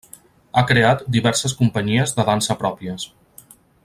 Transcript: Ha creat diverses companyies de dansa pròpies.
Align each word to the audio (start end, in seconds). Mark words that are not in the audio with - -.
Ha 0.55 0.63
creat 0.71 1.03
diverses 1.17 1.55
companyies 1.61 2.15
de 2.21 2.25
dansa 2.31 2.57
pròpies. 2.63 3.07